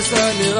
[0.00, 0.59] الصباح كل يوم لا تسألني رايح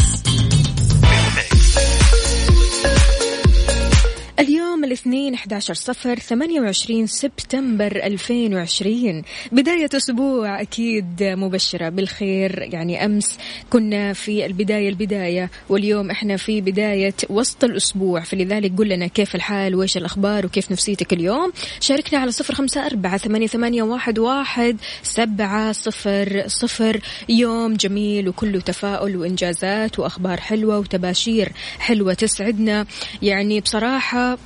[5.51, 12.61] 11 صفر 28 سبتمبر 2020 بداية أسبوع أكيد مبشرة بالخير.
[12.73, 13.37] يعني أمس
[13.69, 18.19] كنا في البداية البداية واليوم إحنا في بداية وسط الأسبوع.
[18.21, 21.51] فلذلك قل لنا كيف الحال وإيش الأخبار وكيف نفسيتك اليوم.
[21.79, 27.01] شاركنا على صفر خمسة أربعة ثمانية, واحد سبعة صفر صفر.
[27.29, 32.85] يوم جميل وكله تفاؤل وإنجازات وأخبار حلوة وتباشير حلوة تسعدنا.
[33.21, 34.37] يعني بصراحة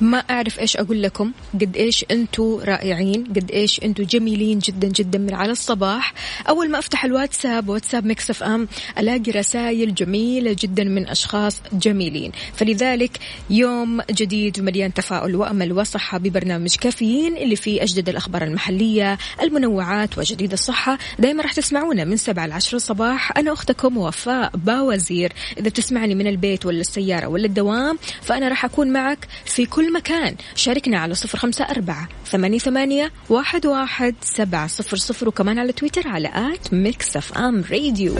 [0.00, 1.32] ما أعرف إيش أقول لكم.
[1.54, 3.24] قد إيش أنتوا رائعين.
[3.24, 6.14] قد إيش أنتوا جميلين جدا جدا من على الصباح.
[6.48, 12.32] أول ما أفتح الواتساب واتساب مكسف أم ألاقي رسائل جميلة جدا من أشخاص جميلين.
[12.54, 13.18] فلذلك
[13.50, 20.52] يوم جديد مليان تفاؤل وأمل وصحة ببرنامج كافيين اللي فيه أجدد الأخبار المحلية المنوعات وجديد
[20.52, 20.98] الصحة.
[21.18, 25.32] دايما راح تسمعونا من سبعة لعشر الصباح أنا أختكم وفاء باوزير.
[25.58, 30.36] إذا بتسمعني من البيت ولا السيارة ولا الدوام فأنا راح أكون معك في كل مكان
[30.54, 36.08] شاركنا على صفر خمسة أربعة ثمانية, ثمانية واحد, واحد سبعة صفر صفر وكمان على تويتر
[36.08, 36.74] على at
[37.16, 38.14] FM Radio.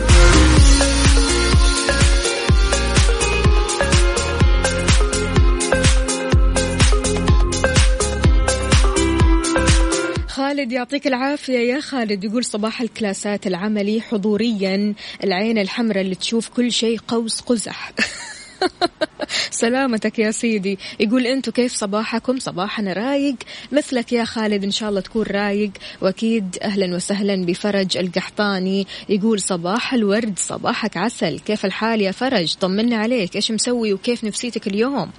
[10.28, 12.24] خالد يعطيك العافية يا خالد.
[12.24, 14.94] يقول صباح الكلاسات العملي حضوريا.
[15.24, 17.92] العين الحمراء اللي تشوف كل شيء قوس قزح.
[19.50, 20.78] سلامتك يا سيدي.
[21.00, 23.36] يقول انتو كيف صباحكم؟ صباحنا رايق.
[23.72, 25.70] مثلك يا خالد إن شاء الله تكون رايق.
[26.00, 28.86] وأكيد أهلا وسهلا بفرج القحطاني.
[29.08, 31.38] يقول صباح الورد صباحك عسل.
[31.38, 33.36] كيف الحال يا فرج؟ طمنا عليك.
[33.36, 35.10] إيش مسوي وكيف نفسيتك اليوم؟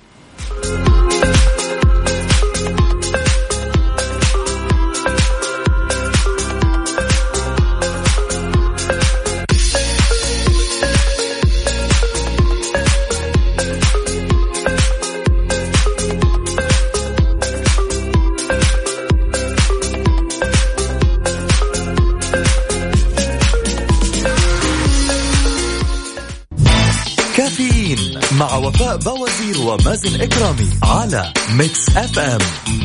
[28.90, 32.40] وفاء بوازير ومازن إكرامي على Mix FM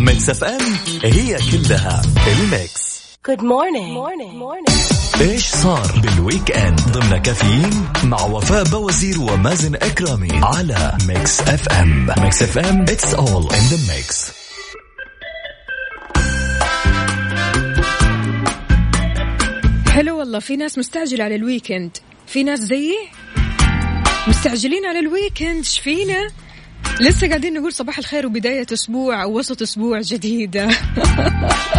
[0.04, 0.60] Mix FM
[1.02, 3.00] هي كلها ال Mix.
[3.28, 3.94] Good morning.
[3.94, 4.32] morning.
[4.38, 5.20] morning.
[5.20, 12.42] إيش صار بال weekend؟ ضمن كافيين مع وفاء بوازير ومازن إكرامي على Mix FM Mix
[12.42, 14.30] FM it's all in the mix
[19.88, 22.96] حلو والله في ناس مستعجلة على ال weekend في ناس زيي؟
[24.28, 26.30] مستعجلين على ال weekend إيش فينا؟
[27.00, 30.68] لسه قاعدين نقول صباح الخير وبداية أسبوع أو وسط أسبوع جديدة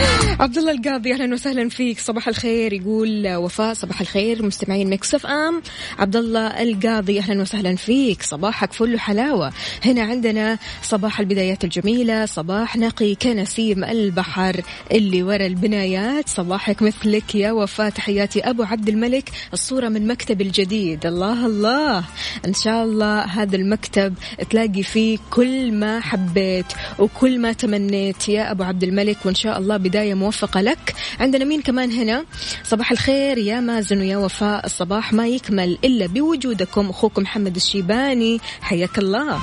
[0.40, 1.98] عبد الله القاضي أهلا وسهلا فيك.
[2.00, 3.74] صباح الخير يقول وفاء.
[3.74, 5.62] صباح الخير مستمعين Mix FM.
[5.98, 8.22] عبد الله القاضي أهلا وسهلا فيك.
[8.22, 9.52] صباحك فل وحلاوة
[9.84, 12.26] هنا عندنا صباح البدايات الجميلة.
[12.26, 14.60] صباح نقي كنسيم البحر
[14.92, 16.28] اللي ورا البنايات.
[16.28, 17.90] صباحك مثلك يا وفاء.
[17.90, 19.30] تحياتي أبو عبد الملك.
[19.52, 21.06] الصورة من مكتب الجديد.
[21.06, 22.04] الله الله.
[22.46, 24.14] إن شاء الله هذا المكتب
[24.50, 26.66] تلاقي فيه كل ما حبيت
[26.98, 29.16] وكل ما تمنيت يا أبو عبد الملك.
[29.24, 30.94] وإن شاء الله بداية موفقة لك.
[31.20, 32.24] عندنا مين كمان هنا؟
[32.64, 34.66] صباح الخير يا مازن ويا وفاء.
[34.66, 36.90] الصباح ما يكمل إلا بوجودكم.
[36.90, 38.40] أخوكم محمد الشيباني.
[38.60, 39.38] حياك الله.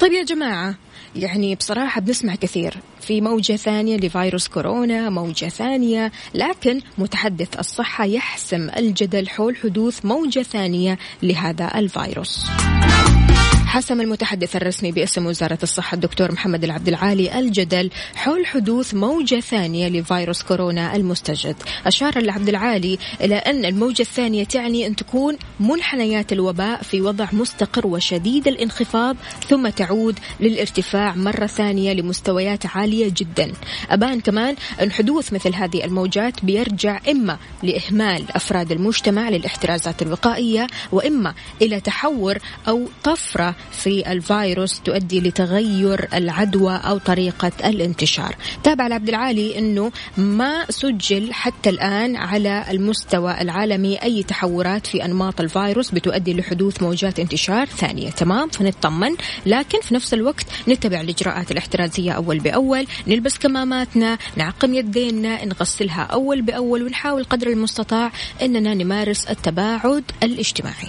[0.00, 0.74] طيب يا جماعة
[1.16, 2.76] يعني بصراحة بنسمع كثير.
[3.00, 10.42] في موجة ثانية لفيروس كورونا موجة ثانية لكن متحدث الصحة يحسم الجدل حول حدوث موجة
[10.42, 12.46] ثانية لهذا الفيروس.
[13.70, 19.88] حسم المتحدث الرسمي باسم وزارة الصحة الدكتور محمد العبد العالي الجدل حول حدوث موجة ثانية
[19.88, 21.56] لفيروس كورونا المستجد.
[21.86, 27.86] أشار العبد العالي إلى أن الموجة الثانية تعني أن تكون منحنيات الوباء في وضع مستقر
[27.86, 29.16] وشديد الانخفاض
[29.48, 33.52] ثم تعود للارتفاع مرة ثانية لمستويات عالية جدا.
[33.90, 41.34] أبان كمان أن حدوث مثل هذه الموجات بيرجع إما لإهمال أفراد المجتمع للاحترازات الوقائية وإما
[41.62, 42.38] إلى تحور
[42.68, 48.36] أو طفرة في الفيروس تؤدي لتغير العدوى أو طريقة الانتشار.
[48.62, 55.40] تابع عبد العالي أنه ما سجل حتى الآن على المستوى العالمي أي تحورات في أنماط
[55.40, 58.10] الفيروس بتؤدي لحدوث موجات انتشار ثانية.
[58.10, 59.16] تمام فنطمن.
[59.46, 62.86] لكن في نفس الوقت نتبع الإجراءات الاحترازية أول بأول.
[63.06, 68.12] نلبس كماماتنا نعقم يدينا نغسلها أول بأول ونحاول قدر المستطاع
[68.42, 70.88] أننا نمارس التباعد الاجتماعي.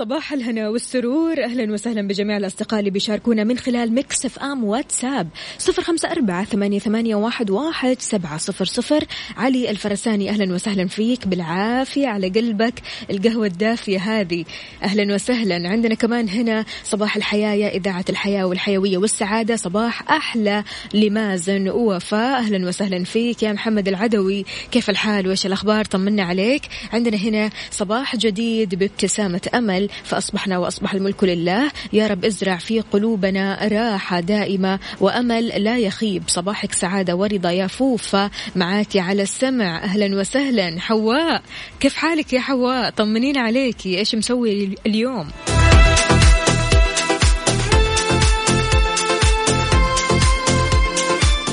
[0.00, 1.44] صباح الهنا والسرور.
[1.44, 5.28] أهلا وسهلا بجميع الأصدقاء اللي بيشاركونا من خلال Mix FM واتساب.
[5.58, 9.04] صفر خمسة أربعة ثمانية, ثمانية واحد, واحد سبعة صفر صفر.
[9.36, 11.26] علي الفرساني أهلا وسهلا فيك.
[11.28, 12.74] بالعافية على قلبك
[13.10, 14.44] القهوة الدافية هذه.
[14.82, 15.68] أهلا وسهلا.
[15.68, 19.56] عندنا كمان هنا صباح الحياة يا إذاعة الحياة والحيوية والسعادة.
[19.56, 20.64] صباح أحلى
[20.94, 22.38] لمازن ووفاء.
[22.38, 23.42] أهلا وسهلا فيك.
[23.42, 26.62] يا محمد العدوي كيف الحال؟ وإيش الأخبار؟ طمنا عليك.
[26.92, 29.89] عندنا هنا صباح جديد بابتسامة أمل.
[30.04, 31.70] فأصبحنا وأصبح الملك لله.
[31.92, 36.22] يا رب ازرع في قلوبنا راحة دائمة وأمل لا يخيب.
[36.26, 39.84] صباحك سعادة ورضا يا فوفة معاك على السمع.
[39.84, 40.80] أهلا وسهلا.
[40.80, 41.42] حواء.
[41.80, 45.28] كيف حالك يا حواء؟ طمنينا عليكي إيش مسوي اليوم؟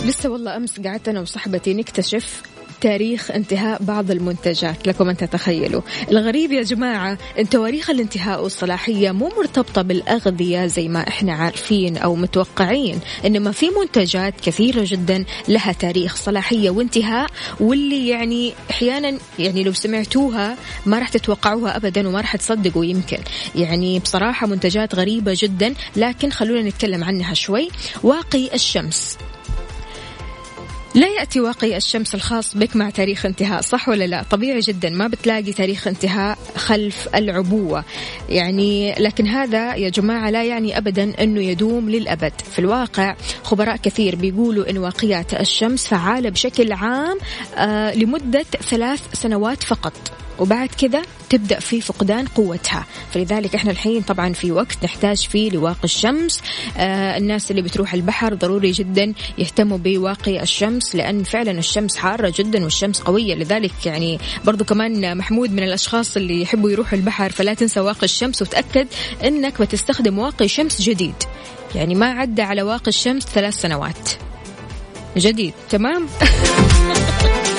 [0.06, 2.42] لسه والله أمس قعدت أنا وصاحبتي نكتشف
[2.81, 5.81] تاريخ انتهاء بعض المنتجات لكم أن تتخيلوا.
[6.12, 12.15] الغريب يا جماعة أن تواريخ الانتهاء والصلاحية مو مرتبطة بالأغذية زي ما إحنا عارفين أو
[12.15, 17.29] متوقعين إنما في منتجات كثيرة جدا لها تاريخ صلاحية وانتهاء
[17.59, 23.19] واللي يعني أحيانا يعني لو سمعتوها ما راح تتوقعوها أبدا وما راح تصدقوا يمكن.
[23.56, 27.69] يعني بصراحة منتجات غريبة جدا لكن خلونا نتكلم عنها شوي.
[28.03, 29.18] واقي الشمس.
[30.97, 35.07] لا يأتي واقي الشمس الخاص بك مع تاريخ انتهاء صح ولا لا؟ طبيعي جدا ما
[35.07, 37.83] بتلاقي تاريخ انتهاء خلف العبوة.
[38.29, 42.33] يعني لكن هذا يا جماعة لا يعني أبدا أنه يدوم للأبد.
[42.51, 47.17] في الواقع خبراء كثير بيقولوا أن واقيات الشمس فعالة بشكل عام
[47.57, 50.26] آه لمدة ثلاث سنوات فقط.
[50.39, 52.86] وبعد كذا تبدأ في فقدان قوتها.
[53.13, 56.42] فلذلك إحنا الحين طبعا في وقت نحتاج فيه لواقي الشمس.
[56.78, 62.63] آه الناس اللي بتروح البحر ضروري جدا يهتموا بواقي الشمس لأن فعلا الشمس حارة جدا
[62.63, 63.36] والشمس قوية.
[63.36, 68.42] لذلك يعني برضو كمان محمود من الأشخاص اللي يحبوا يروحوا البحر فلا تنسى واقي الشمس
[68.42, 68.88] وتأكد
[69.24, 71.16] أنك بتستخدم واقي شمس جديد.
[71.75, 74.10] يعني ما عدى على واقي الشمس ثلاث سنوات.
[75.18, 76.07] جديد تمام؟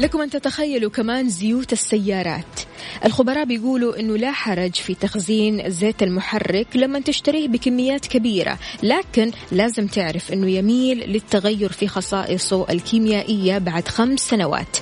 [0.00, 2.60] لكم أن تتخيلوا كمان زيوت السيارات.
[3.04, 9.86] الخبراء بيقولوا أنه لا حرج في تخزين زيت المحرك لما تشتريه بكميات كبيرة لكن لازم
[9.86, 14.76] تعرف أنه يميل للتغير في خصائصه الكيميائية بعد خمس سنوات.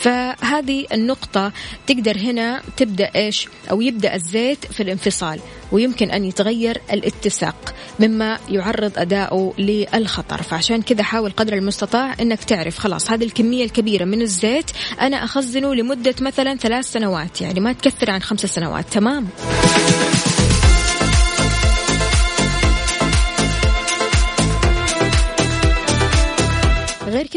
[0.00, 1.52] فهذه النقطة
[1.86, 5.40] تقدر هنا تبدأ إيش؟ أو يبدأ الزيت في الانفصال
[5.72, 10.42] ويمكن أن يتغير الاتساق مما يعرض أداؤه للخطر.
[10.42, 15.74] فعشان كذا حاول قدر المستطاع أنك تعرف خلاص هذه الكمية الكبيرة من الزيت أنا أخزنه
[15.74, 18.84] لمدة مثلا ثلاث سنوات يعني ما تكثر عن خمس سنوات.
[18.92, 19.28] تمام؟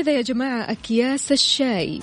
[0.04, 2.00] كذا يا جماعة أكياس الشاي.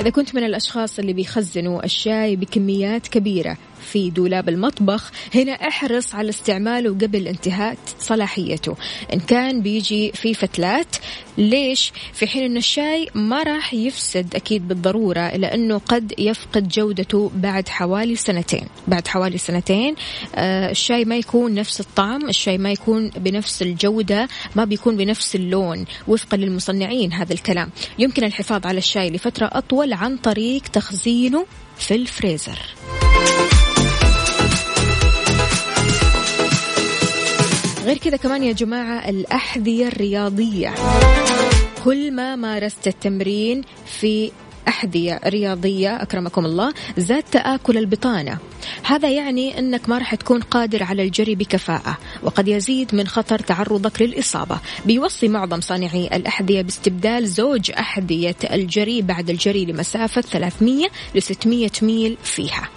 [0.00, 3.56] إذا كنت من الأشخاص اللي بيخزنوا الشاي بكميات كبيرة
[3.92, 5.10] في دولاب المطبخ.
[5.34, 8.76] هنا احرص على استعماله قبل انتهاء صلاحيته.
[9.14, 10.96] إن كان بيجي في فتلات
[11.38, 17.30] ليش؟ في حين أن الشاي ما راح يفسد أكيد بالضرورة إلا أنه قد يفقد جودته
[17.34, 18.66] بعد حوالي سنتين.
[18.88, 19.94] بعد حوالي سنتين
[20.34, 25.84] آه الشاي ما يكون نفس الطعم الشاي ما يكون بنفس الجودة ما بيكون بنفس اللون.
[26.08, 27.70] وفقا للمصنعين هذا الكلام.
[27.98, 31.46] يمكن الحفاظ على الشاي لفترة أطول عن طريق تخزينه
[31.78, 32.58] في الفريزر.
[37.88, 40.74] غير كذا كمان يا جماعة الأحذية الرياضية.
[41.84, 44.30] كل ما مارست التمرين في
[44.68, 48.38] أحذية رياضية أكرمكم الله زاد تآكل البطانة.
[48.82, 54.02] هذا يعني أنك ما راح تكون قادر على الجري بكفاءة وقد يزيد من خطر تعرضك
[54.02, 54.60] للإصابة.
[54.86, 62.16] بيوصي معظم صانعي الأحذية باستبدال زوج أحذية الجري بعد الجري لمسافة 300 ل 600 ميل
[62.22, 62.68] فيها.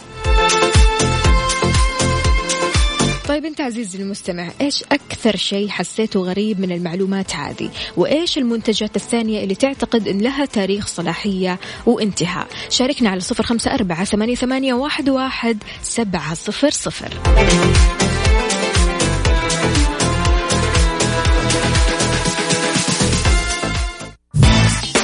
[3.31, 9.43] طيب انت عزيزي المستمع إيش أكثر شيء حسيته غريب من المعلومات هذه؟ وإيش المنتجات الثانية
[9.43, 15.63] اللي تعتقد إن لها تاريخ صلاحية وانتهاء؟ شاركنا على صفر أربعة ثمانية, ثمانية واحد, واحد
[15.83, 17.09] سبعة صفر صفر.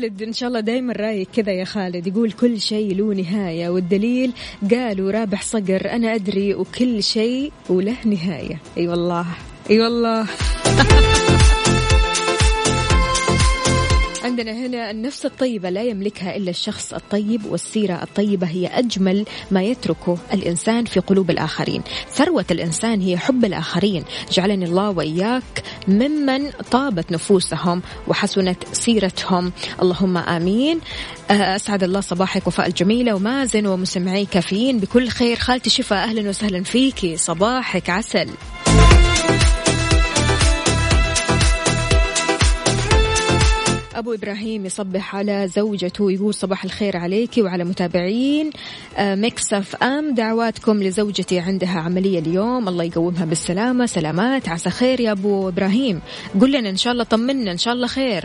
[0.00, 2.06] خالد إن شاء الله دايما رايق كذا يا خالد.
[2.06, 4.32] يقول كل شيء له نهاية والدليل
[4.70, 8.58] قاله رابح صقر أنا أدري وكل شيء وله نهاية.
[8.76, 9.26] أي أيوة والله
[9.70, 10.26] أي أيوة والله.
[14.24, 20.18] عندنا هنا النفس الطيبة لا يملكها إلا الشخص الطيب والسيرة الطيبة هي أجمل ما يتركه
[20.32, 21.82] الإنسان في قلوب الآخرين.
[22.10, 24.04] ثروة الإنسان هي حب الآخرين.
[24.32, 29.52] جعلني الله وإياك ممن طابت نفوسهم وحسنت سيرتهم.
[29.82, 30.80] اللهم آمين.
[31.30, 34.78] أسعد الله صباحك وفاء الجميلة ومازن ومسمعي كافيين.
[34.78, 37.16] بكل خير خالتي شفاء أهلا وسهلا فيكي.
[37.16, 38.28] صباحك عسل.
[44.00, 48.50] أبو إبراهيم يصبح على زوجته يقول صباح الخير عليك وعلى متابعين.
[48.96, 52.68] آه، Mix FM دعواتكم لزوجتي عندها عملية اليوم.
[52.68, 53.86] الله يقومها بالسلامة.
[53.86, 56.00] سلامات عسى خير يا أبو إبراهيم.
[56.40, 58.24] قل لنا إن شاء الله طمنا إن شاء الله خير.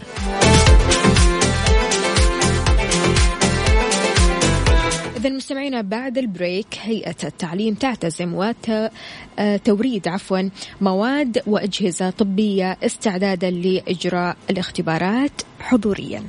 [5.25, 10.50] إذا مستمعينا بعد ال break هيئة التعليم تعتزم وتوريد عفوا
[10.82, 16.24] مواد وأجهزة طبية استعدادا لإجراء الاختبارات حضوريا.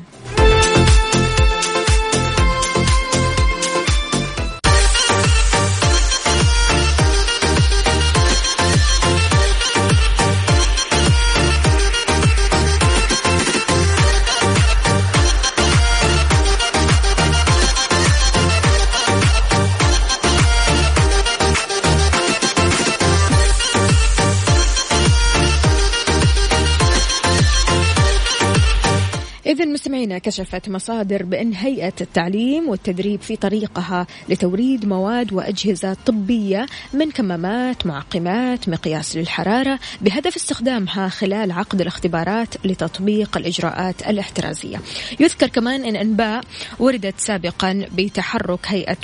[29.86, 37.86] مستمعينا كشفت مصادر بأن هيئة التعليم والتدريب في طريقها لتوريد مواد وأجهزة طبية من كمامات
[37.86, 44.80] معقمات مقياس للحرارة بهدف استخدامها خلال عقد الاختبارات لتطبيق الإجراءات الاحترازية.
[45.20, 46.44] يذكر كمان أن أنباء
[46.78, 48.94] وردت سابقا بتحرك هيئة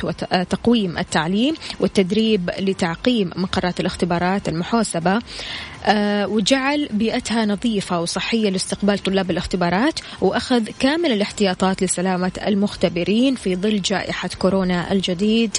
[0.42, 5.18] تقويم التعليم والتدريب لتعقيم مقرات الاختبارات المحوسبة
[6.26, 14.30] وجعل بيئتها نظيفة وصحية لاستقبال طلاب الاختبارات وأخذ كامل الاحتياطات لسلامة المختبرين في ظل جائحة
[14.38, 15.56] كورونا الجديد.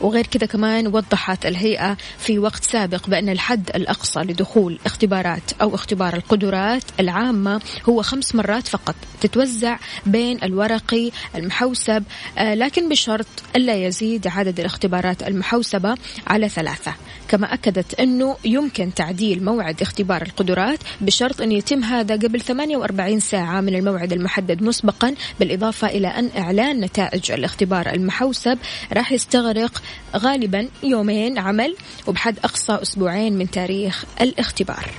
[0.00, 6.14] وغير كذا كمان وضحت الهيئة في وقت سابق بأن الحد الأقصى لدخول اختبارات أو اختبار
[6.14, 12.04] القدرات العامة هو خمس مرات فقط تتوزع بين الورقي المحوسب
[12.38, 13.26] آه، لكن بشرط
[13.56, 15.94] ألا يزيد عدد الاختبارات المحوسبة
[16.26, 16.94] على ثلاثة.
[17.28, 23.60] كما أكدت أنه يمكن تعديل موعد اختبار القدرات بشرط أن يتم هذا قبل 48 ساعة
[23.60, 28.58] من الموعد المحدد مسبقا بالإضافة إلى أن إعلان نتائج الاختبار المحوسب
[28.92, 29.82] راح يستغرق
[30.16, 31.76] غالبا يومين عمل
[32.06, 34.90] وبحد أقصى أسبوعين من تاريخ الاختبار.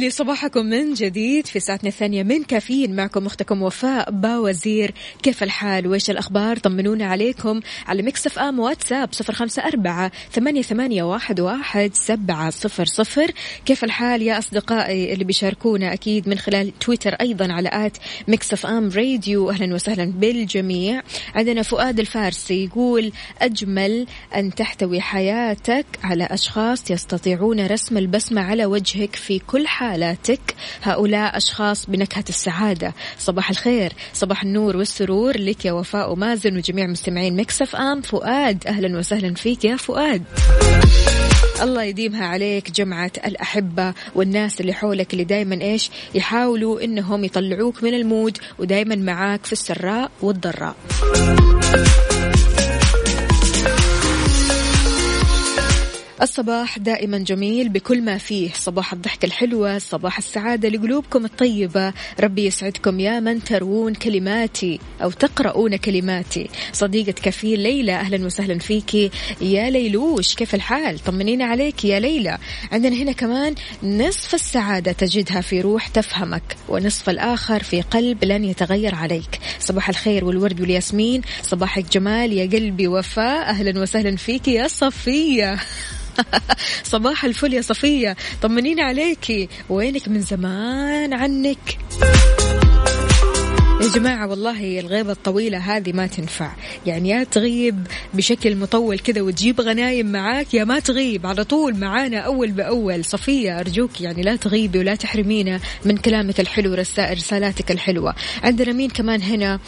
[0.00, 2.96] لي صباحكم من جديد في ساعتنا الثانية من كافيين.
[2.96, 4.94] معكم أختكم وفاء باوزير.
[5.22, 11.02] كيف الحال؟ وإيش الأخبار؟ طمنونا عليكم على Mix FM واتساب صفر خمسة أربعة ثمانية, ثمانية
[11.02, 13.30] واحد, واحد سبعة صفر صفر.
[13.66, 17.96] كيف الحال يا أصدقائي اللي بيشاركونا أكيد من خلال تويتر أيضا على at
[18.28, 19.50] Mix FM Radio.
[19.50, 21.02] أهلا وسهلا بالجميع.
[21.34, 29.16] عندنا فؤاد الفارسي يقول أجمل أن تحتوي حياتك على أشخاص يستطيعون رسم البسمة على وجهك
[29.16, 30.54] في كل حالاتك.
[30.82, 32.94] هؤلاء أشخاص بنكهة السعادة.
[33.18, 33.92] صباح الخير.
[34.14, 38.00] صباح النور والسرور لك يا وفاء ومازن وجميع مستمعين Mix FM.
[38.00, 40.22] فؤاد أهلا وسهلا فيك يا فؤاد.
[41.62, 47.94] الله يديمها عليك جمعة الأحبة والناس اللي حولك اللي دايما إيش؟ يحاولوا إنهم يطلعوك من
[47.94, 50.76] ال mood ودايما معاك في السراء والضراء.
[56.22, 58.50] الصباح دائما جميل بكل ما فيه.
[58.54, 61.92] صباح الضحكة الحلوة صباح السعادة لقلوبكم الطيبة.
[62.20, 66.48] ربي يسعدكم يا من تروون كلماتي أو تقرؤون كلماتي.
[66.72, 69.10] صديقة كفيل ليلى أهلا وسهلا فيكي
[69.40, 72.38] يا ليلوش كيف الحال؟ طمنينا عليك يا ليلى.
[72.72, 78.94] عندنا هنا كمان نصف السعادة تجدها في روح تفهمك ونصف الآخر في قلب لن يتغير
[78.94, 79.40] عليك.
[79.60, 81.22] صباح الخير والورد والياسمين.
[81.42, 83.50] صباحك جمال يا قلبي وفاء.
[83.50, 85.56] أهلا وسهلا فيكي يا صفية.
[86.92, 88.16] صباح الفل يا صفية.
[88.42, 89.48] طمنينا عليكي.
[89.68, 91.78] وينك من زمان عنك؟
[93.80, 96.52] يا جماعة والله الغيبة الطويلة هذه ما تنفع.
[96.86, 101.26] يعني يا تغيب بشكل مطول كذا وتجيب غنايم معاك يا ما تغيب.
[101.26, 103.04] على طول معانا أول بأول.
[103.04, 108.14] صفية أرجوك يعني لا تغيبي ولا تحرمينا من كلامك الحلو رسالاتك الحلوة.
[108.42, 109.60] عندنا مين كمان هنا؟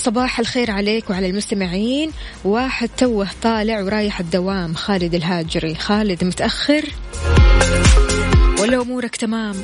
[0.00, 2.10] صباح الخير عليك وعلى المستمعين.
[2.44, 5.74] واحد توه طالع ورايح الدوام خالد الهاجري.
[5.74, 6.84] خالد متأخر؟
[8.60, 9.54] ولا أمورك تمام؟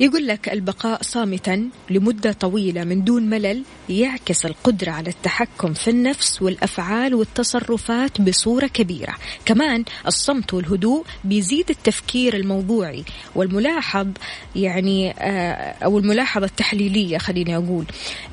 [0.00, 6.42] يقول لك البقاء صامتا لمدة طويلة من دون ملل يعكس القدرة على التحكم في النفس
[6.42, 9.14] والأفعال والتصرفات بصورة كبيرة.
[9.44, 13.04] كمان الصمت والهدوء بيزيد التفكير الموضوعي
[13.34, 14.08] والملاحظ
[14.56, 17.84] يعني آه، أو الملاحظة التحليلية خليني أقول.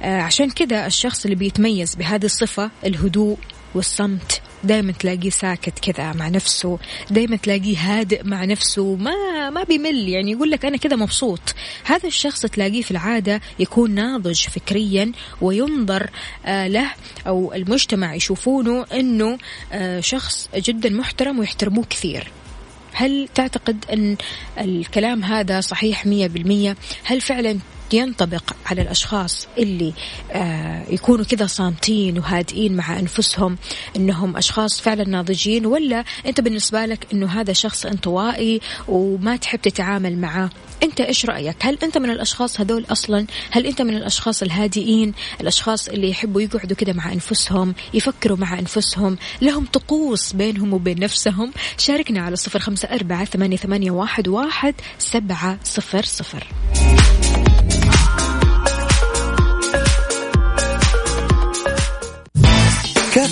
[0.04, 3.38] آه، عشان كذا الشخص اللي بيتميز بهذه الصفة الهدوء
[3.78, 6.80] والصمت دائما تلاقيه ساكت كذا مع نفسه
[7.12, 11.40] دائما تلاقيه هادئ مع نفسه ما ما بيمل يعني يقول لك أنا كذا مبسوط.
[11.84, 16.10] هذا الشخص تلاقيه في العادة يكون ناضج فكريا وينظر
[16.46, 16.92] آه له
[17.28, 19.38] أو المجتمع يشوفونه إنه
[19.74, 22.32] آه شخص جدا محترم ويحترموه كثير.
[22.94, 24.18] هل تعتقد أن
[24.60, 27.60] الكلام هذا صحيح مية بالمية؟ هل فعلا
[27.94, 29.94] ينطبق على الأشخاص اللي
[30.32, 33.58] آه يكونوا كذا صامتين وهادئين مع أنفسهم
[33.96, 40.18] أنهم أشخاص فعلا ناضجين ولا أنت بالنسبة لك أنه هذا شخص انطوائي وما تحب تتعامل
[40.18, 40.50] معه؟
[40.84, 45.88] أنت إيش رأيك؟ هل أنت من الأشخاص هذول أصلا؟ هل أنت من الأشخاص الهادئين؟ الأشخاص
[45.88, 52.22] اللي يحبوا يقعدوا كذا مع أنفسهم يفكروا مع أنفسهم لهم طقوس بينهم وبين نفسهم؟ شاركنا
[52.22, 56.48] على صفر خمسة أربعة ثمانية, ثمانية واحد, واحد سبعة صفر صفر.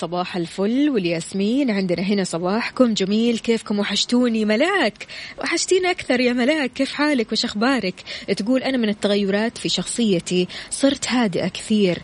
[0.00, 1.70] صباح الفل والياسمين.
[1.70, 3.38] عندنا هنا صباحكم جميل.
[3.38, 5.06] كيفكم؟ وحشتوني ملاك.
[5.38, 6.72] وحشتينا أكثر يا ملاك.
[6.72, 7.94] كيف حالك؟ وش أخبارك؟
[8.36, 10.48] تقول أنا من التغيرات في شخصيتي.
[10.70, 11.98] صرت هادئة كثير.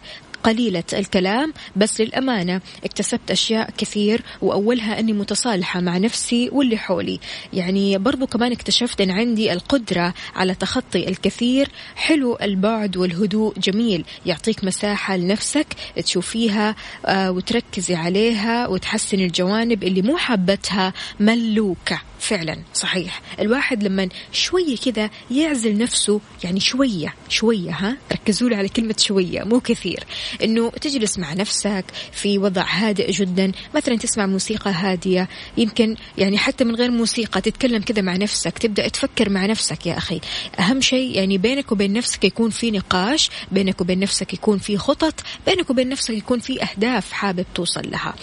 [0.44, 7.20] قليلة الكلام بس للأمانة اكتسبت أشياء كثير وأولها أني متصالحة مع نفسي واللي حولي.
[7.52, 11.68] يعني برضو كمان اكتشفت أن عندي القدرة على تخطي الكثير.
[11.96, 16.74] حلو البعد والهدوء جميل يعطيك مساحة لنفسك تشوفيها
[17.06, 22.00] آه، وتركزي عليها وتحسن الجوانب اللي مو حابتها ملوكة.
[22.18, 23.22] فعلا صحيح.
[23.40, 29.60] الواحد لما شوية كذا يعزل نفسه يعني شوية شوية ها؟ ركزوا على كلمة شوية مو
[29.60, 30.04] كثير.
[30.44, 36.64] إنه تجلس مع نفسك في وضع هادئ جدا مثلا تسمع موسيقى هادية يمكن يعني حتى
[36.64, 40.20] من غير موسيقى تتكلم كذا مع نفسك تبدأ تفكر مع نفسك يا أخي.
[40.58, 45.14] أهم شيء يعني بينك وبين نفسك يكون في نقاش بينك وبين نفسك يكون في خطط
[45.46, 48.14] بينك وبين نفسك يكون في أهداف حابب توصل لها.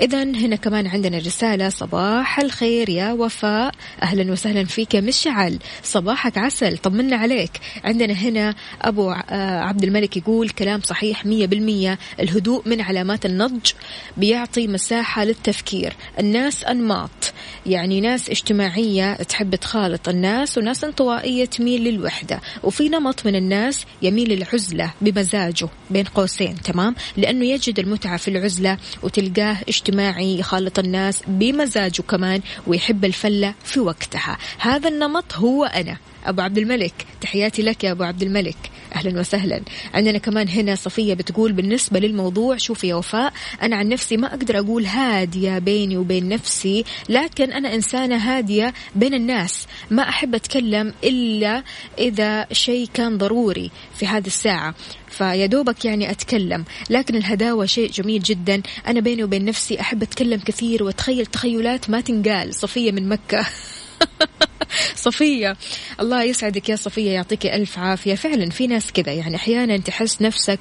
[0.00, 3.41] إذا هنا كمان عندنا رسالة صباح الخير يا وفاء.
[3.44, 5.58] أهلا وسهلا فيك مشعل.
[5.82, 6.78] صباحك عسل.
[6.78, 7.50] طمنا عليك.
[7.84, 11.98] عندنا هنا أبو آه، عبد الملك يقول كلام صحيح مية بالمية.
[12.20, 13.70] الهدوء من علامات النضج
[14.16, 15.92] بيعطي مساحة للتفكير.
[16.18, 17.32] الناس أنماط.
[17.66, 22.40] يعني ناس اجتماعية تحب تخالط الناس وناس انطوائية تميل للوحدة.
[22.62, 28.78] وفي نمط من الناس يميل للعزلة بمزاجه بين قوسين تمام؟ لأنه يجد المتعة في العزلة
[29.02, 34.38] وتلقاه اجتماعي يخالط الناس بمزاجه كمان ويحب الفلة في وقتها.
[34.58, 35.96] هذا النمط هو أنا.
[36.24, 38.56] أبو عبد الملك تحياتي لك يا أبو عبد الملك.
[38.94, 39.60] أهلا وسهلا.
[39.94, 44.58] عندنا كمان هنا صفية بتقول بالنسبة للموضوع شوفي يا وفاء أنا عن نفسي ما أقدر
[44.58, 49.66] أقول هادية بيني وبين نفسي لكن أنا إنسانة هادية بين الناس.
[49.90, 51.62] ما أحب أتكلم إلا
[51.98, 54.74] إذا شيء كان ضروري في هذه الساعة.
[55.08, 56.64] فيا دوبك يعني أتكلم.
[56.90, 58.62] لكن الهداوة شيء جميل جدا.
[58.86, 62.54] أنا بيني وبين نفسي أحب أتكلم كثير وأتخيل تخيلات ما تنقال.
[62.54, 63.46] صفية من مكة.
[64.96, 65.56] صفية.
[66.00, 68.14] الله يسعدك يا صفية يعطيك ألف عافية.
[68.14, 70.58] فعلا في ناس كذا يعني أحيانا تحس نفسك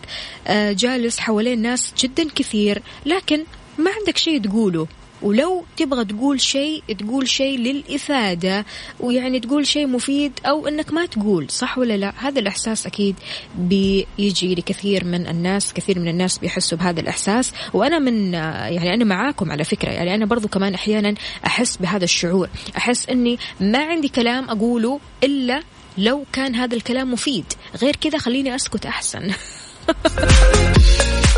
[0.48, 3.44] آه، جالس حوالين ناس جدا كثير لكن
[3.78, 4.88] ما عندك شيء تقوله.
[5.22, 8.66] ولو تبغى تقول شيء تقول شيء للإفادة
[9.00, 13.16] ويعني تقول شيء مفيد أو أنك ما تقول صح ولا لا؟ هذا الإحساس أكيد
[13.56, 17.52] بيجي لكثير من الناس كثير من الناس بيحسوا بهذا الإحساس.
[17.74, 22.50] وأنا من يعني أنا معاكم على فكرة يعني أنا برضو كمان أحيانا أحس بهذا الشعور.
[22.78, 25.64] أحس أني ما عندي كلام أقوله إلا
[25.98, 27.46] لو كان هذا الكلام مفيد.
[27.82, 29.32] غير كذا خليني أسكت أحسن.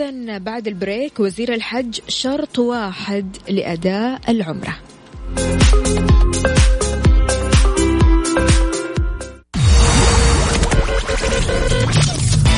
[0.00, 4.76] إذا بعد البريك وزير الحج شرط واحد لأداء العمرة.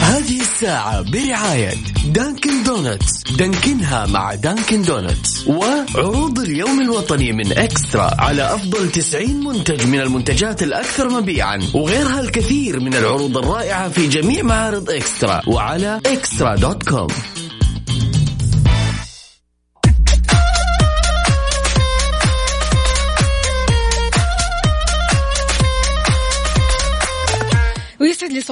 [0.02, 1.70] هذه الساعة برعاية
[2.06, 3.22] Dunkin' Donuts.
[3.38, 5.48] دانكنها مع Dunkin' Donuts.
[5.48, 12.80] وعروض اليوم الوطني من eXtra على أفضل 90 منتج من المنتجات الأكثر مبيعا وغيرها الكثير
[12.80, 17.08] من العروض الرائعة في جميع معارض eXtra وعلى eXtra dot com.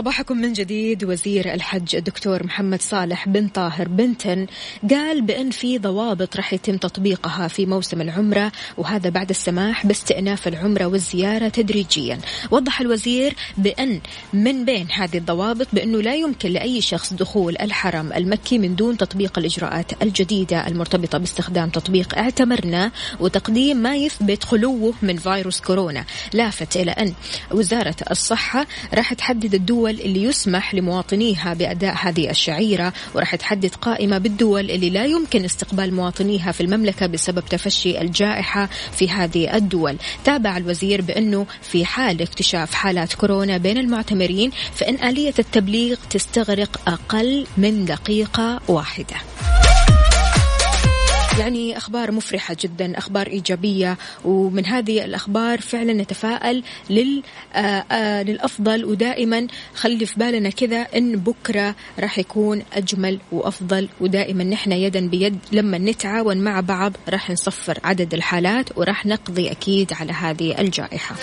[0.01, 1.05] صباحكم من جديد.
[1.05, 4.47] وزير الحج الدكتور محمد صالح بن طاهر بنتن
[4.91, 10.85] قال بأن في ضوابط راح يتم تطبيقها في موسم العمرة وهذا بعد السماح باستئناف العمرة
[10.87, 12.19] والزيارة تدريجيا.
[12.51, 14.01] وضح الوزير بأن
[14.33, 19.39] من بين هذه الضوابط بأنه لا يمكن لأي شخص دخول الحرم المكي من دون تطبيق
[19.39, 26.05] الإجراءات الجديدة المرتبطة باستخدام تطبيق اعتمرنا وتقديم ما يثبت خلوه من فيروس كورونا.
[26.33, 27.13] لافت إلى أن
[27.51, 34.19] وزارة الصحة راح تحدد تحدد الدول اللي يسمح لمواطنيها بأداء هذه الشعيرة وراح تحدد قائمة
[34.19, 39.97] بالدول اللي لا يمكن استقبال مواطنيها في المملكة بسبب تفشي الجائحة في هذه الدول.
[40.25, 47.47] تابع الوزير بأنه في حال اكتشاف حالات كورونا بين المعتمرين فإن آلية التبليغ تستغرق أقل
[47.57, 49.17] من دقيقة واحدة.
[51.39, 53.97] يعني أخبار مفرحة جدا أخبار إيجابية.
[54.25, 57.23] ومن هذه الأخبار فعلا نتفائل لل
[57.55, 57.59] آه،
[57.93, 58.85] آه، للأفضل.
[58.85, 63.89] ودائما خلي في بالنا كذا أن بكرة راح يكون أجمل وأفضل.
[64.01, 69.93] ودائما نحن يدا بيد لما نتعاون مع بعض راح نصفر عدد الحالات وراح نقضي أكيد
[69.93, 71.17] على هذه الجائحة.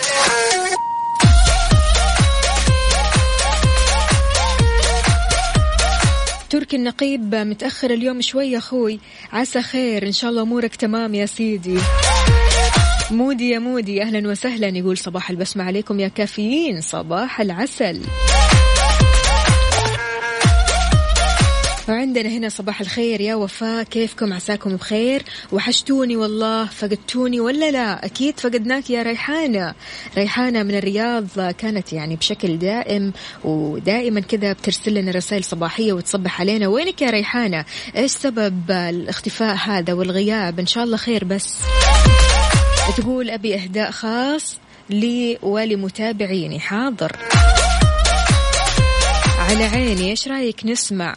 [6.50, 9.00] تركي النقيب متأخر اليوم شوي أخوي.
[9.32, 10.06] عسى خير.
[10.06, 11.78] إن شاء الله أمورك تمام يا سيدي.
[13.10, 14.02] مودي يا مودي.
[14.02, 14.68] أهلا وسهلا.
[14.68, 16.80] يقول صباح البسمة عليكم يا كافيين.
[16.80, 18.00] صباح العسل.
[21.88, 23.82] وعندنا هنا صباح الخير يا وفاء.
[23.84, 25.22] كيفكم؟ عساكم بخير.
[25.52, 26.66] وحشتوني والله.
[26.66, 29.74] فقدتوني ولا لا؟ أكيد فقدناك يا ريحانة.
[30.16, 31.26] ريحانة من الرياض
[31.58, 33.12] كانت يعني بشكل دائم
[33.44, 36.68] ودائما كذا بترسل لنا رسائل صباحية وتصبح علينا.
[36.68, 37.64] وينك يا ريحانة؟
[37.96, 41.58] إيش سبب الاختفاء هذا والغياب؟ إن شاء الله خير بس.
[42.96, 44.56] تقول أبي إهداء خاص
[44.90, 47.16] لي ولمتابعيني حاضر.
[49.38, 51.16] على عيني إيش رأيك؟ نسمع.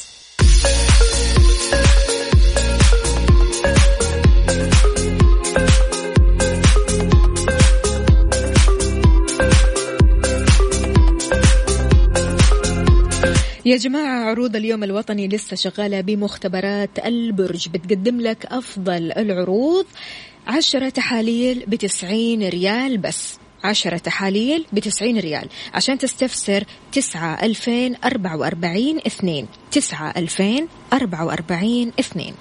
[13.65, 17.69] يا جماعة عروض اليوم الوطني لسه شغالة بمختبرات البرج.
[17.69, 19.85] بتقدم لك أفضل العروض
[20.47, 23.37] عشرة تحاليل بتسعين ريال بس.
[23.63, 29.47] عشرة تحاليل بتسعين ريال عشان تستفسر تسعة ألفين أربعة وأربعين اثنين.
[29.71, 32.33] تسعة ألفين أربعة وأربعين اثنين.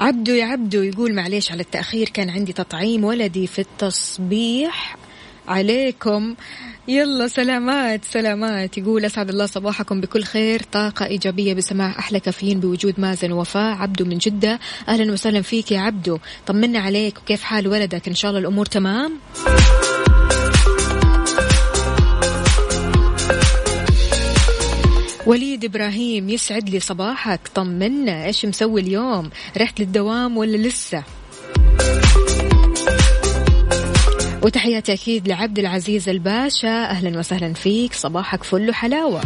[0.00, 4.96] عبدو يا عبدو يقول معليش على التأخير كان عندي تطعيم ولدي في التصبيح.
[5.48, 6.34] عليكم.
[6.88, 8.78] يلا سلامات سلامات.
[8.78, 10.62] يقول أسعد الله صباحكم بكل خير.
[10.72, 13.76] طاقة إيجابية بسماع أحلى كافيين بوجود مازن وفاء.
[13.76, 14.58] عبدو من جدة.
[14.88, 16.18] أهلا وسهلا فيك يا عبدو.
[16.46, 17.18] طمنا عليك.
[17.18, 19.18] وكيف حال ولدك؟ إن شاء الله الأمور تمام.
[25.26, 27.40] وليد إبراهيم يسعد لي صباحك.
[27.54, 28.24] طمنا.
[28.24, 31.02] إيش مسوي اليوم؟ رحت للدوام ولا لسه؟
[34.44, 36.84] وتحياتي أكيد لعبد العزيز الباشا.
[36.84, 37.92] أهلا وسهلا فيك.
[37.94, 39.22] صباحك فل حلاوه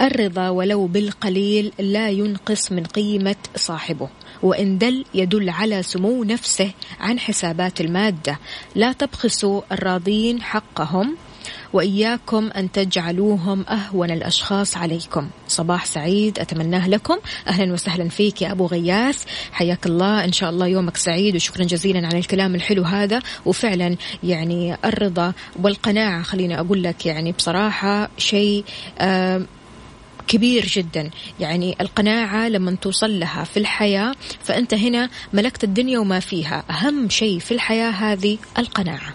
[0.00, 4.08] الرضا ولو بالقليل لا ينقص من قيمة صاحبه
[4.42, 8.38] وإن دل يدل على سمو نفسه عن حسابات المادة.
[8.74, 11.16] لا تبخسوا الراضين حقهم.
[11.74, 15.28] وإياكم أن تجعلوهم أهون الأشخاص عليكم.
[15.48, 17.16] صباح سعيد أتمناه لكم.
[17.48, 19.24] أهلا وسهلا فيك يا أبو غياث.
[19.52, 20.24] حياك الله.
[20.24, 23.20] إن شاء الله يومك سعيد وشكرا جزيلا على الكلام الحلو هذا.
[23.44, 25.32] وفعلا يعني الرضا
[25.62, 28.64] والقناعة خليني أقول لك يعني بصراحة شيء
[28.98, 29.42] آه
[30.26, 31.10] كبير جدا.
[31.40, 36.64] يعني القناعة لما توصل لها في الحياة فأنت هنا ملكت الدنيا وما فيها.
[36.70, 39.14] أهم شيء في الحياة هذه القناعة.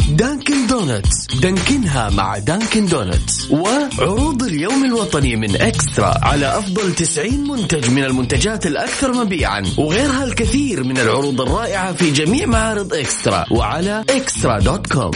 [0.15, 1.27] Dunkin' Donuts.
[1.41, 3.51] دانكنها مع Dunkin' Donuts.
[3.51, 10.83] وعروض اليوم الوطني من eXtra على أفضل 90 منتج من المنتجات الأكثر مبيعا وغيرها الكثير
[10.83, 15.11] من العروض الرائعة في جميع معارض eXtra وعلى eXtra dot com.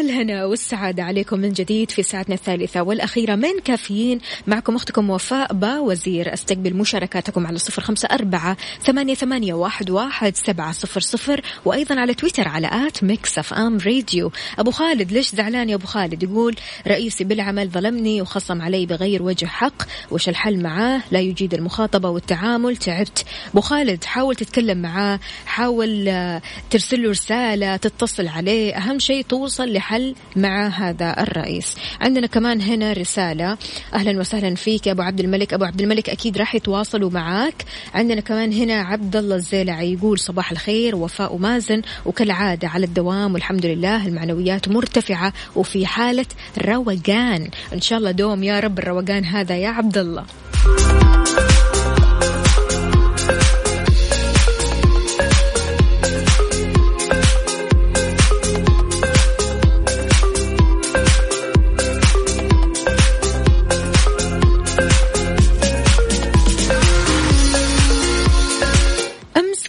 [0.00, 4.18] الهنا والسعادة عليكم من جديد في ساعتنا الثالثة والأخيرة من كافيين.
[4.46, 6.34] معكم أختكم وفاء باوزير.
[6.34, 12.14] أستقبل مشاركاتكم على صفر خمسة أربعة ثمانية, ثمانية واحد, واحد سبعة صفر صفر وأيضا على
[12.14, 14.32] تويتر على at Mix FM Radio.
[14.58, 16.56] أبو خالد ليش زعلان يا أبو خالد؟ يقول
[16.88, 19.82] رئيسي بالعمل ظلمني وخصم علي بغير وجه حق.
[20.10, 22.76] وش الحل معاه؟ لا يجيد المخاطبة والتعامل.
[22.76, 23.24] تعبت.
[23.50, 25.20] أبو خالد حاول تتكلم معاه.
[25.46, 28.76] حاول آه، ترسل له رسالة تتصل عليه.
[28.76, 29.89] أهم شيء توصل لحل
[30.36, 31.74] مع هذا الرئيس.
[32.00, 33.56] عندنا كمان هنا رسالة.
[33.94, 35.54] أهلا وسهلا فيك يا أبو عبد الملك.
[35.54, 37.64] أبو عبد الملك أكيد راح يتواصلوا معاك.
[37.94, 43.66] عندنا كمان هنا عبد الله الزيلعي يقول صباح الخير وفاء ومازن وكالعادة على الدوام والحمد
[43.66, 46.26] لله المعنويات مرتفعة وفي حالة
[46.58, 47.48] روقان.
[47.72, 50.24] إن شاء الله دوم يا رب الروقان هذا يا عبد الله.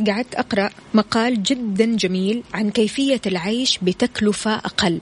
[0.10, 5.02] قعدت أقرأ مقال جدا جميل عن كيفية العيش بتكلفة أقل.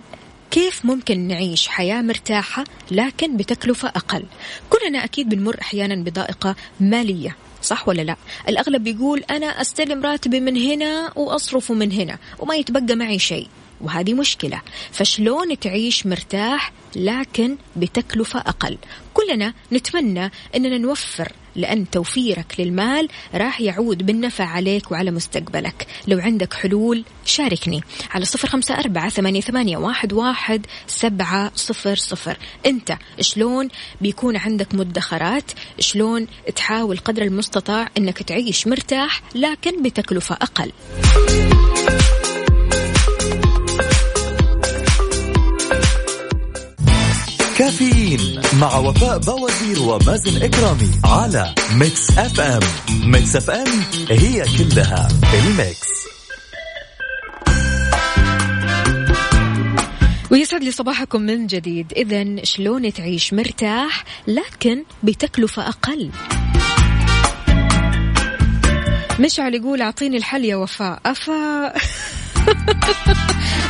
[0.51, 4.23] كيف ممكن نعيش حياة مرتاحة لكن بتكلفة أقل؟
[4.69, 8.15] كلنا أكيد بنمر أحيانا بضائقة مالية صح ولا لا؟
[8.49, 13.47] الأغلب يقول أنا أستلم راتبي من هنا وأصرفه من هنا وما يتبقى معي شيء.
[13.81, 14.61] وهذه مشكلة.
[14.91, 18.77] فشلون تعيش مرتاح لكن بتكلفة أقل.
[19.13, 25.87] كلنا نتمنى أننا نوفر لأن توفيرك للمال راح يعود بالنفع عليك وعلى مستقبلك.
[26.07, 32.37] لو عندك حلول شاركني على صفر خمسة أربعة ثمانية, ثمانية واحد, واحد سبعة صفر صفر.
[32.65, 33.67] أنت شلون
[34.01, 40.71] بيكون عندك مدخرات؟ شلون تحاول قدر المستطاع أنك تعيش مرتاح لكن بتكلفة أقل؟
[47.79, 52.59] كافيين مع وفاء باوزير ومازن إكرامي على Mix FM
[53.11, 53.67] Mix FM
[54.09, 55.89] هي كلها ال mix.
[60.31, 61.93] ويسعد لي صباحكم من جديد.
[61.93, 66.11] إذا شلون تعيش مرتاح لكن بتكلفة أقل؟
[69.19, 70.99] مشعل يقول أعطيني الحل يا وفاء.
[71.05, 71.73] أفا.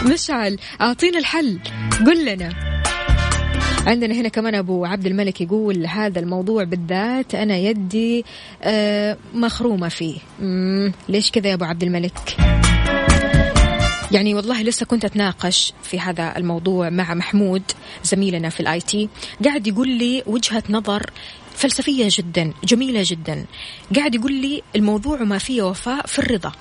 [0.13, 1.59] مشعل أعطينا الحل.
[2.05, 2.69] قل لنا.
[3.89, 8.25] عندنا هنا كمان أبو عبد الملك يقول هذا الموضوع بالذات أنا يدي
[8.63, 10.19] آه مخرومة فيه.
[11.09, 12.37] ليش كذا يا أبو عبد الملك؟
[14.11, 17.63] يعني والله لسه كنت أتناقش في هذا الموضوع مع محمود
[18.03, 19.09] زميلنا في الآي تي.
[19.45, 21.11] قاعد يقول لي وجهة نظر
[21.53, 23.45] فلسفية جدا جميلة جدا.
[23.95, 26.51] قاعد يقول لي الموضوع ما فيه وفاء في الرضا.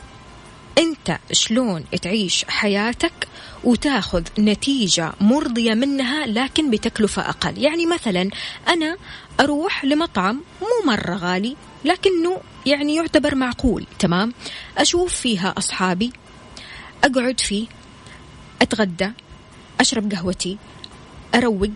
[0.78, 3.28] أنت شلون تعيش حياتك
[3.64, 7.58] وتاخذ نتيجة مرضية منها لكن بتكلفة أقل.
[7.58, 8.30] يعني مثلا
[8.68, 8.96] أنا
[9.40, 14.32] أروح لمطعم مو مرة غالي لكنه يعني يعتبر معقول تمام؟
[14.78, 16.12] أشوف فيها أصحابي
[17.04, 17.66] أقعد فيه
[18.62, 19.10] أتغدى
[19.80, 20.58] أشرب قهوتي
[21.34, 21.68] أروق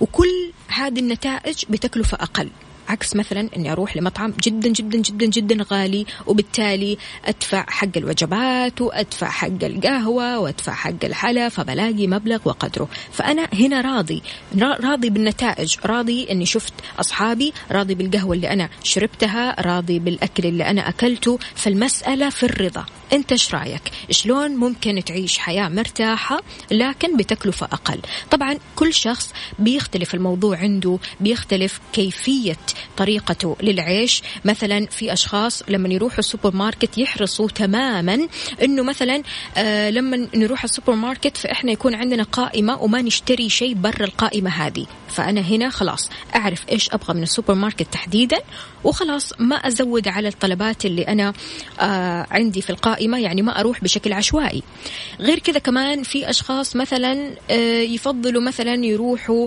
[0.00, 2.50] وكل هذه النتائج بتكلفة أقل.
[2.88, 9.28] عكس مثلا إني أروح لمطعم جدا جدا جدا جدا غالي وبالتالي أدفع حق الوجبات وأدفع
[9.30, 12.88] حق القهوة وأدفع حق الحلا فبلاقي مبلغ وقدره.
[13.12, 14.22] فأنا هنا راضي
[14.60, 15.76] راضي بالنتائج.
[15.84, 21.38] راضي إني شفت أصحابي راضي بالقهوة اللي أنا شربتها راضي بالأكل اللي أنا أكلته.
[21.54, 22.84] فالمسألة في الرضا.
[23.12, 30.14] أنت إيش رأيك؟ شلون ممكن تعيش حياة مرتاحة لكن بتكلفة أقل؟ طبعا كل شخص بيختلف
[30.14, 32.56] الموضوع عنده بيختلف كيفية
[32.96, 34.22] طريقته للعيش.
[34.44, 38.28] مثلا في أشخاص لما يروحوا السوبر ماركت يحرصوا تماما
[38.62, 39.22] أنه مثلا
[39.56, 44.86] آه لما نروح السوبر ماركت فإحنا يكون عندنا قائمة وما نشتري شيء برا القائمة هذه.
[45.08, 48.38] فأنا هنا خلاص أعرف إيش أبغى من السوبر ماركت تحديدا
[48.84, 51.32] وخلاص ما أزود على الطلبات اللي أنا
[51.80, 54.62] آه عندي في القائمة يعني ما أروح بشكل عشوائي.
[55.20, 59.46] غير كذا كمان في أشخاص مثلا آه يفضلوا مثلا يروحوا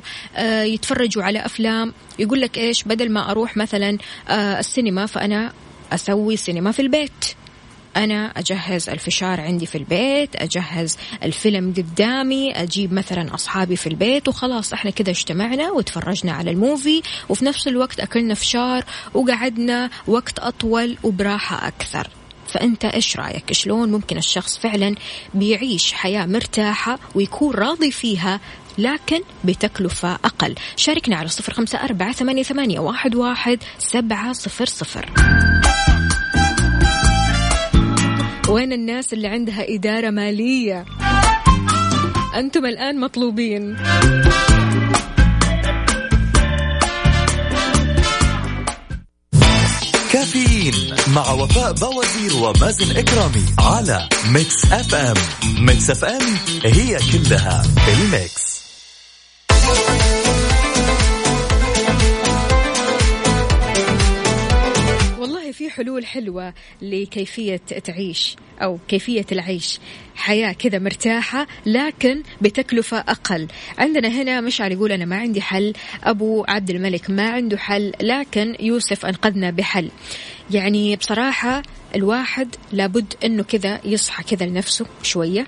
[0.63, 1.93] يتفرجوا على أفلام.
[2.19, 3.97] يقول لك إيش بدل ما أروح مثلا
[4.29, 5.53] آه السينما فأنا
[5.91, 7.25] أسوي سينما في البيت.
[7.97, 14.73] أنا أجهز الفشار عندي في البيت أجهز الفيلم قدامي أجيب مثلا أصحابي في البيت وخلاص
[14.73, 20.97] إحنا كذا اجتمعنا وتفرجنا على ال movie وفي نفس الوقت أكلنا فشار وقعدنا وقت أطول
[21.03, 22.07] وبراحة أكثر.
[22.47, 24.95] فأنت إيش رأيك؟ شلون ممكن الشخص فعلا
[25.33, 28.39] بيعيش حياة مرتاحة ويكون راضي فيها
[28.77, 30.55] لكن بتكلفة أقل.
[30.75, 35.05] شاركنا على صفر خمسة أربعة ثمانية, واحد, واحد سبعة صفر صفر.
[38.49, 40.85] وين الناس اللي عندها إدارة مالية؟
[42.35, 43.77] أنتم الآن مطلوبين.
[50.13, 50.73] كافيين
[51.15, 55.15] مع وفاء باوزير ومازن إكرامي على Mix FM.
[55.65, 56.21] Mix FM
[56.65, 58.56] هي كلها ال mix.
[65.57, 69.79] في حلول حلوة لكيفية تعيش أو كيفية العيش.
[70.15, 73.47] حياة كذا مرتاحة لكن بتكلفة أقل.
[73.77, 75.73] عندنا هنا مشعل يقول أنا ما عندي حل.
[76.03, 79.91] أبو عبد الملك ما عنده حل لكن يوسف أنقذنا بحل.
[80.51, 81.63] يعني بصراحة
[81.95, 85.47] الواحد لابد أنه كذا يصحى كذا لنفسه شوية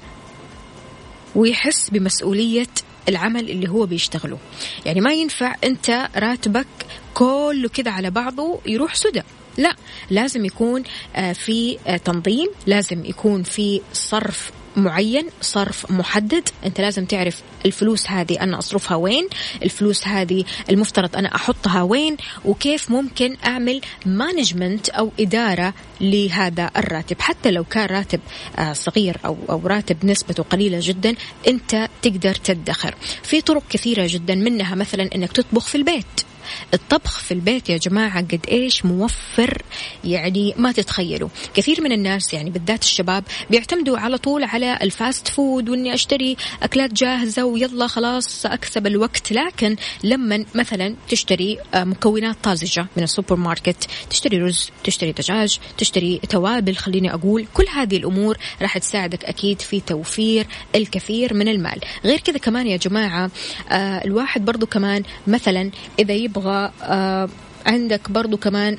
[1.35, 2.67] ويحس بمسؤولية
[3.09, 4.37] العمل اللي هو بيشتغله.
[4.85, 6.67] يعني ما ينفع أنت راتبك
[7.13, 9.21] كله كذا على بعضه يروح سدى.
[9.57, 9.75] لا
[10.09, 10.83] لازم يكون
[11.15, 16.49] آه، في آه، تنظيم لازم يكون في صرف معين صرف محدد.
[16.65, 19.27] أنت لازم تعرف الفلوس هذه أنا أصرفها وين
[19.63, 27.21] الفلوس هذه المفترض أنا أحطها وين وكيف ممكن أعمل مانجمنت أو إدارة لهذا الراتب.
[27.21, 28.19] حتى لو كان راتب
[28.59, 31.15] آه، صغير أو أو راتب نسبته قليلة جدا
[31.47, 32.95] أنت تقدر تدخر.
[33.23, 36.28] في طرق كثيرة جدا منها مثلا إنك تطبخ في البيت.
[36.73, 39.61] الطبخ في البيت يا جماعة قد إيش موفر
[40.03, 41.29] يعني ما تتخيلوا.
[41.53, 46.37] كثير من الناس يعني بالذات الشباب بيعتمدوا على طول على ال fast food وإني أشتري
[46.63, 49.31] أكلات جاهزة ويلا خلاص أكسب الوقت.
[49.31, 56.19] لكن لما مثلا تشتري آه، مكونات طازجة من السوبر ماركت تشتري رز تشتري دجاج تشتري
[56.29, 61.79] توابل خليني أقول كل هذه الأمور راح تساعدك أكيد في توفير الكثير من المال.
[62.05, 63.31] غير كذا كمان يا جماعة
[63.69, 67.29] آه، الواحد برضو كمان مثلا إذا يبغى تبغى آه
[67.65, 68.77] عندك برضو كمان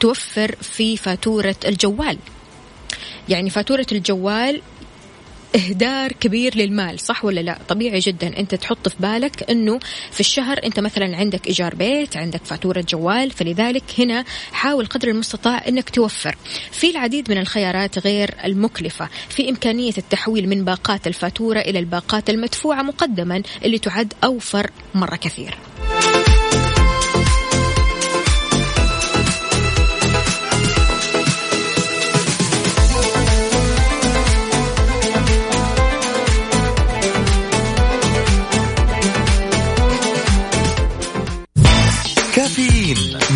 [0.00, 2.18] توفر في فاتورة الجوال.
[3.28, 4.62] يعني فاتورة الجوال
[5.56, 8.38] إهدار كبير للمال صح ولا لا؟ طبيعي جدا.
[8.38, 9.78] أنت تحط في بالك أنه
[10.10, 15.68] في الشهر أنت مثلا عندك إيجار بيت عندك فاتورة جوال فلذلك هنا حاول قدر المستطاع
[15.68, 16.36] أنك توفر.
[16.70, 19.08] في العديد من الخيارات غير المكلفة.
[19.28, 25.58] في إمكانية التحويل من باقات الفاتورة إلى الباقات المدفوعة مقدما اللي تعد أوفر مرة كثير.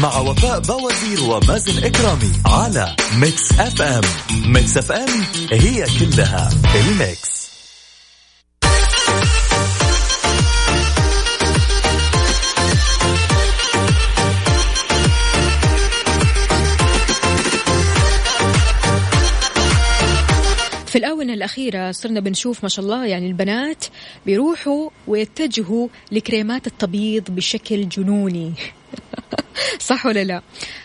[0.05, 4.01] وفاء بوازير ومازن إكرامي على Mix FM.
[4.47, 5.09] Mix FM
[5.53, 7.47] هي كلها ال mix.
[20.87, 23.85] في الآونة الأخيرة صرنا بنشوف ما شاء الله يعني البنات
[24.27, 28.53] بيروحوا ويتجهوا لكريمات التبييض بشكل جنوني.
[29.89, 30.43] صح ولا لا؟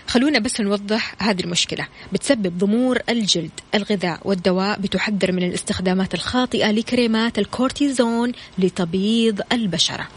[0.07, 7.39] خلونا بس نوضح هذه المشكلة بتسبب ضمور الجلد الغذاء والدواء بتحذر من الاستخدامات الخاطئة لكريمات
[7.39, 10.07] الكورتيزون لتبييض البشرة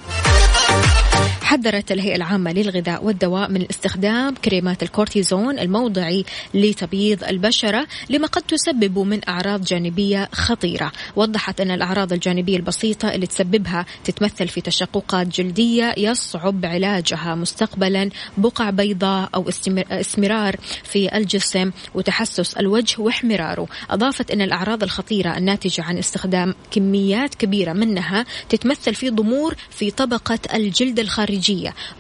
[1.45, 6.25] حذرت الهيئة العامة للغذاء والدواء من استخدام كريمات الكورتيزون الموضعي
[6.55, 10.93] لتبييض البشرة لما قد تسبب من أعراض جانبية خطيرة.
[11.17, 18.71] وضحت أن الأعراض الجانبية البسيطة اللي تسببها تتمثل في تشققات جلدية يصعب علاجها مستقبلا بقع
[18.71, 19.51] بيضاء أو
[19.91, 23.67] اسمرار في الجسم وتحسس الوجه واحمراره.
[23.91, 30.39] أضافت أن الأعراض الخطيرة الناتجة عن استخدام كميات كبيرة منها تتمثل في ضمور في طبقة
[30.55, 31.34] الجلد الخارجية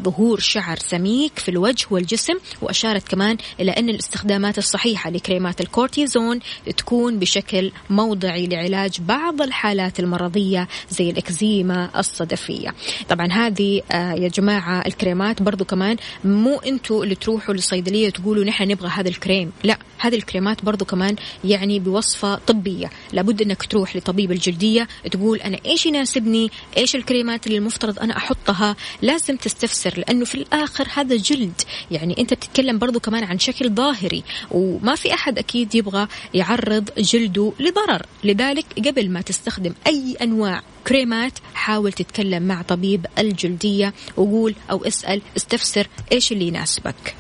[0.03, 6.41] ظهور شعر سميك في الوجه والجسم وأشارت كمان إلى أن الاستخدامات الصحيحة لكريمات الكورتيزون
[6.77, 12.75] تكون بشكل موضعي لعلاج بعض الحالات المرضية زي الإكزيما الصدفية.
[13.09, 18.69] طبعا هذه آه، يا جماعة الكريمات برضو كمان مو أنتوا اللي تروحوا للصيدلية تقولوا نحن
[18.69, 19.53] نبغى هذا الكريم.
[19.65, 22.91] لا هذه الكريمات برضو كمان يعني بوصفة طبية.
[23.13, 28.77] لابد أنك تروح لطبيب الجلدية تقول أنا إيش يناسبني؟ إيش الكريمات اللي المفترض أنا أحطها؟
[29.03, 31.61] لازم تستفسر لأنه في الآخر هذا جلد.
[31.91, 37.53] يعني أنت بتتكلم برضو كمان عن شكل ظاهري وما في أحد أكيد يبغى يعرض جلده
[37.61, 38.07] لضرر.
[38.25, 45.23] لذلك قبل ما تستخدم أي أنواع كريمات حاول تتكلم مع طبيب الجلدية وقول أو اسأل
[45.37, 47.15] استفسر إيش اللي يناسبك.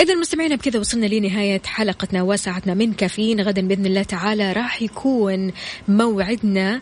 [0.00, 3.40] إذا مستمعينا بكذا وصلنا لنهاية حلقتنا وساعتنا من كافيين.
[3.40, 5.52] غدا بإذن الله تعالى راح يكون
[5.88, 6.80] موعدنا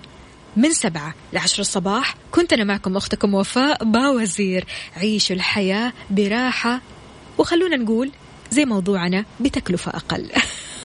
[0.57, 2.14] من سبعة لعشر الصباح.
[2.31, 4.64] كنت أنا معكم أختكم وفاء باوزير.
[4.97, 6.81] عيشوا الحياة براحة.
[7.39, 8.11] وخلونا نقول
[8.51, 10.31] زي موضوعنا بتكلفة أقل.